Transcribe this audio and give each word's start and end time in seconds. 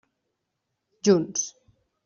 Junts. 1.03 1.53